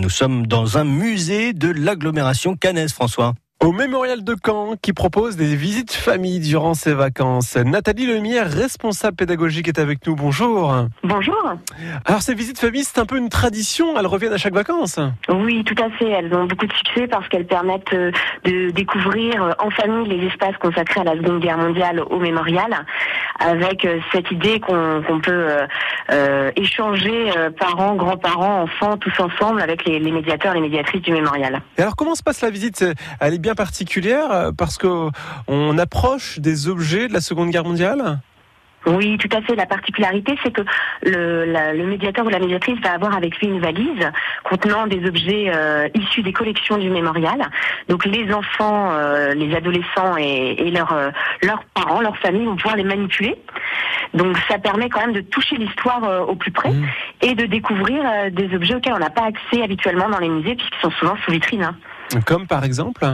[0.00, 5.36] Nous sommes dans un musée de l'agglomération cannaise, François au Mémorial de Caen qui propose
[5.36, 7.56] des visites famille durant ses vacances.
[7.56, 10.16] Nathalie Lemire, responsable pédagogique, est avec nous.
[10.16, 10.74] Bonjour.
[11.04, 11.54] Bonjour.
[12.06, 15.62] Alors ces visites famille, c'est un peu une tradition, elles reviennent à chaque vacances Oui,
[15.64, 16.08] tout à fait.
[16.08, 18.10] Elles ont beaucoup de succès parce qu'elles permettent euh,
[18.44, 22.86] de découvrir euh, en famille les espaces consacrés à la Seconde Guerre mondiale au Mémorial,
[23.40, 25.46] avec euh, cette idée qu'on peut
[26.56, 31.62] échanger parents, grands-parents, enfants, tous ensemble avec les, médiateurs, les médiatrices du Mémorial.
[31.78, 32.84] Alors comment se passe la visite?
[33.20, 35.10] Elle est bien particulière euh, parce que
[35.48, 38.20] on approche des objets de la Seconde Guerre mondiale?
[38.86, 39.54] Oui, tout à fait.
[39.54, 40.62] La particularité, c'est que
[41.02, 44.10] le, médiateur ou la médiatrice va avoir avec lui une valise
[44.44, 47.40] contenant des objets euh, issus des collections du mémorial.
[47.88, 53.36] Donc les enfants, euh, les adolescents et, leurs parents, leurs familles vont pouvoir les manipuler.
[54.14, 56.88] Donc ça permet quand même de toucher l'histoire au plus près mmh.
[57.22, 58.02] et de découvrir
[58.32, 61.30] des objets auxquels on n'a pas accès habituellement dans les musées puisqu'ils sont souvent sous
[61.30, 61.64] vitrine.
[61.64, 62.20] Hein.
[62.26, 63.04] Comme par exemple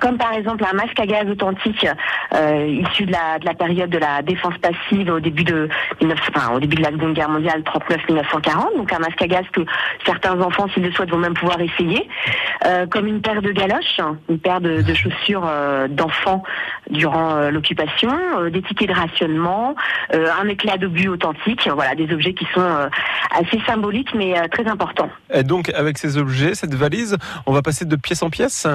[0.00, 1.86] comme par exemple un masque à gaz authentique
[2.34, 5.68] euh, issu de la, de période de la défense passive au début de
[6.00, 9.60] au début de la Seconde Guerre mondiale 39-1940, donc un masque à gaz que
[10.04, 12.08] certains enfants, s'ils le souhaitent, vont même pouvoir essayer,
[12.66, 16.42] euh, comme une paire de galoches, une paire de, chaussures euh, d'enfants
[16.90, 18.10] durant l'occupation,
[18.50, 19.74] des tickets de rationnement,
[20.12, 22.88] un éclat d'obus authentique, voilà, des objets qui sont
[23.30, 25.08] assez symboliques mais très importants.
[25.32, 28.66] Et donc avec ces objets, cette valise, on va passer de pièce en pièce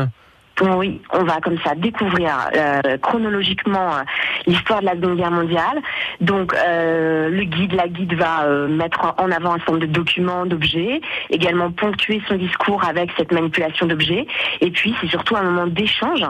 [0.62, 4.02] oui, on va comme ça découvrir euh, chronologiquement euh,
[4.48, 5.82] l'histoire de la Seconde Guerre mondiale.
[6.20, 10.46] Donc euh, le guide, la guide va mettre en avant un certain nombre de documents,
[10.46, 14.26] d'objets, également ponctuer son discours avec cette manipulation d'objets.
[14.62, 16.26] Et puis c'est surtout un moment d'échange,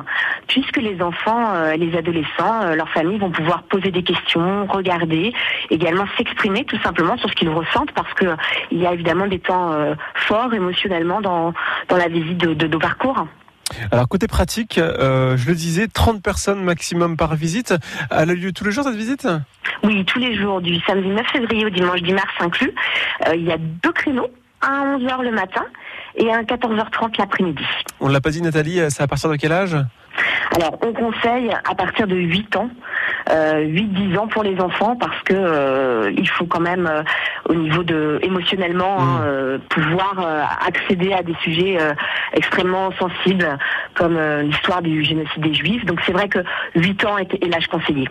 [0.47, 5.33] puisque les enfants, les adolescents, leurs familles vont pouvoir poser des questions, regarder,
[5.69, 8.25] également s'exprimer tout simplement sur ce qu'ils ressentent, parce que
[8.71, 9.73] il y a évidemment des temps
[10.15, 11.53] forts émotionnellement dans,
[11.87, 13.25] dans la visite de, de nos parcours.
[13.91, 17.73] Alors côté pratique, euh, je le disais, 30 personnes maximum par visite.
[18.11, 19.27] Elle a lieu tous les jours cette visite?
[19.83, 22.73] Oui, tous les jours, du samedi 9 février au dimanche 10 mars inclus.
[23.27, 24.29] Euh, il y a deux créneaux,
[24.61, 25.65] un à 11h le matin
[26.15, 27.63] et un à 14h30 l'après-midi.
[27.99, 29.77] On ne l'a pas dit Nathalie, c'est à partir de quel âge?
[30.55, 32.96] Alors, on conseille à partir de 8 ans, euh,
[33.27, 37.03] 8-10 ans pour les enfants, parce que euh, il faut quand même, euh,
[37.49, 39.23] au niveau de émotionnellement, hein, mmh.
[39.25, 41.77] euh, pouvoir accéder à des sujets
[42.33, 43.57] extrêmement sensibles,
[43.95, 45.85] comme l'histoire du génocide des Juifs.
[45.85, 46.39] Donc, c'est vrai que
[46.75, 48.07] 8 ans est, est l'âge conseillé.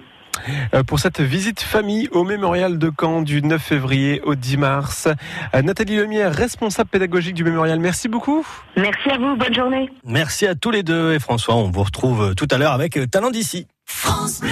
[0.75, 5.09] Euh, pour cette visite famille au mémorial de Caen du 9 février au 10 mars.
[5.55, 8.47] Euh, Nathalie Lemire, responsable pédagogique du mémorial, merci beaucoup.
[8.77, 9.91] Merci à vous, bonne journée.
[10.05, 13.31] Merci à tous les deux et François, on vous retrouve tout à l'heure avec Talent
[13.31, 13.67] d'ici.
[13.85, 14.51] France Bleu.